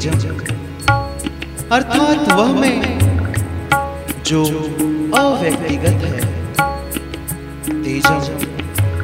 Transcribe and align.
तेजम 0.00 0.28
अर्थात 1.72 2.32
वह 2.32 2.52
मैं 2.60 2.98
जो 4.26 4.44
अव्यक्तिगत 5.18 6.04
है, 6.04 6.20
तेजम। 7.82 8.38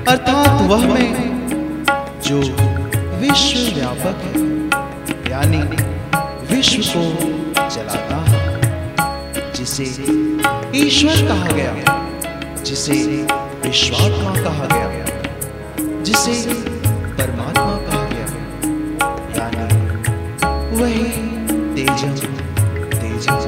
अर्थात 0.08 0.62
वह 0.62 0.86
मैं 0.94 1.10
जो 2.26 2.38
विश्व 3.18 3.58
व्यापक 3.74 4.16
है, 4.24 4.44
यानी 5.30 5.62
विश्व 6.54 6.82
को 6.96 7.04
चलाता 7.70 8.16
है, 8.28 9.52
जिसे 9.52 9.84
ईश्वर 10.78 11.28
कहा 11.28 11.48
गया, 11.52 11.74
जिसे 12.62 12.92
विश्वात्मा 13.66 14.32
कहा 14.42 14.66
गया, 14.66 15.04
जिसे 16.02 16.54
परमात्मा 17.12 17.55
यानी 20.76 20.82
वही 20.82 21.04
तेजम 21.74 22.14
तेजम 22.92 23.38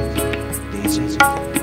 तेजम 0.73 1.07
माया 1.23 1.58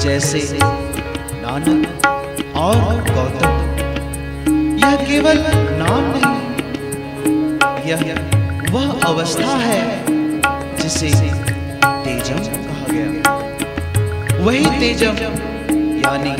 जैसे 0.00 0.40
नानक 1.34 2.06
और 2.56 3.00
गौतम। 3.08 3.54
यह 4.78 4.94
केवल 5.06 5.42
नाम 5.78 6.04
नहीं, 6.14 6.38
यह 7.88 8.00
वह 8.72 8.86
अवस्था 9.08 9.56
है 9.58 9.82
जिसे 10.76 11.10
तेजम 12.04 12.40
कहा 12.56 12.86
गया। 12.90 13.10
वही 14.40 14.64
तेजम, 14.80 15.16
यानी 16.00 16.34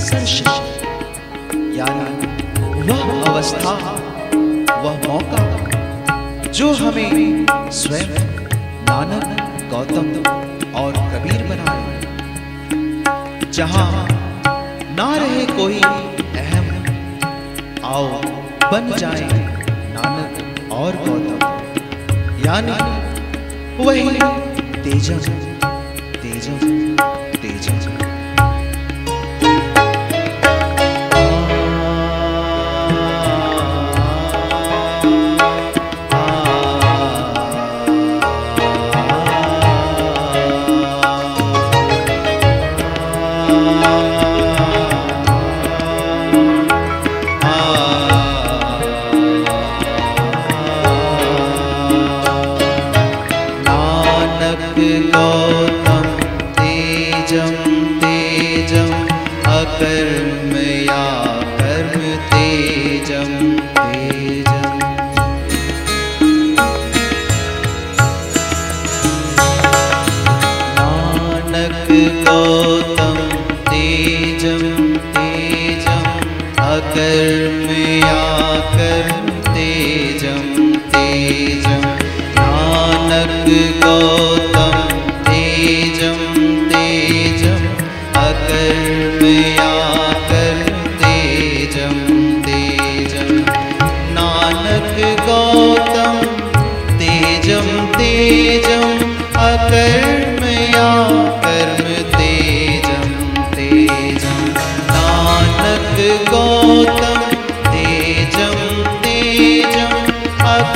सरशक्ति 0.00 1.78
यानी 1.78 2.08
वह 2.82 3.06
अवस्था, 3.24 3.74
वह 4.82 4.94
मौका, 5.06 5.42
जो 6.50 6.72
हमें 6.74 7.46
स्वयं 7.74 8.10
नानक, 8.84 9.26
गौतम 9.70 10.08
और 10.74 10.92
कबीर 10.92 11.42
बनाए। 11.44 11.83
जहाँ 13.54 14.06
ना 14.94 15.04
रहे 15.16 15.44
कोई 15.46 15.78
अहम, 15.80 16.70
आओ 17.84 18.06
बन 18.72 18.90
जाए 18.98 19.28
नानक 19.94 20.72
और 20.72 20.96
गौतम। 21.04 21.38
यानी 22.46 22.78
वही 23.84 24.08
तेजम 24.82 25.18
तेजम 26.16 26.58
तेजम। 27.36 28.13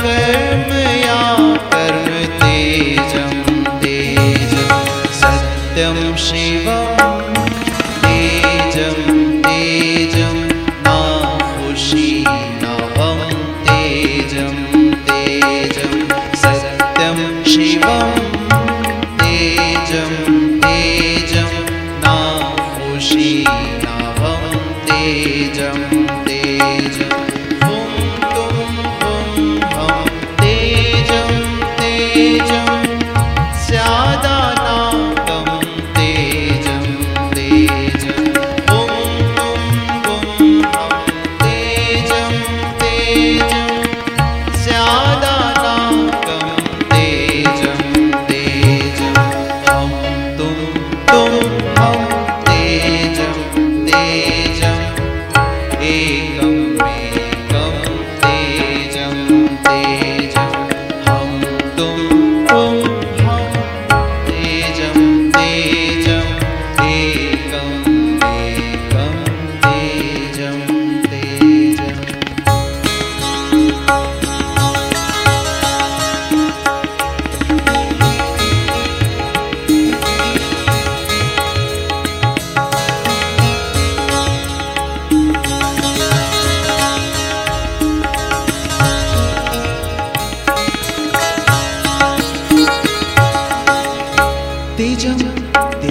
love. 0.03 0.38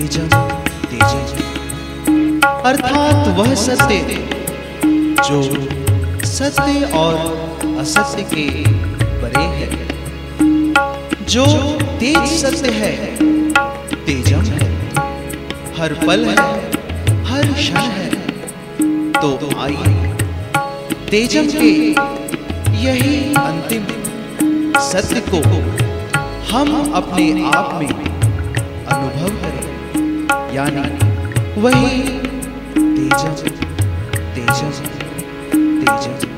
तेजम 0.09 0.29
तेजम 0.91 2.41
अर्थात 2.67 3.27
वह 3.38 3.55
सत्य 3.55 3.97
जो 5.27 5.41
सत्य 6.27 6.85
और 6.95 7.17
असत्य 7.81 8.23
के 8.31 8.47
परे 9.23 9.45
है। 9.59 9.69
जो 11.27 11.45
तेज 12.00 12.33
सत्य 12.37 12.71
है, 12.71 12.95
तेजम 14.07 14.49
है। 14.53 14.71
हर 15.79 15.95
पल 16.07 16.25
है, 16.25 16.37
हर 17.25 17.53
क्षण 17.53 17.77
है 17.77 18.11
तो 19.12 19.50
आइए। 19.61 20.12
तेजम 21.11 21.50
के 21.53 21.73
यही 22.81 23.15
अंतिम 23.37 23.87
सत्य 24.83 25.23
को 25.31 25.47
हम 26.50 26.93
अपने 26.95 27.31
आप 27.55 27.75
में 27.75 27.88
अनुभव 27.88 29.37
करें। 29.41 29.68
यानी 30.59 31.61
वही 31.62 32.00
तेजस 32.75 33.43
तेजस 34.35 34.81
तेजस। 35.55 36.38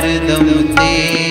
दुते 0.00 1.27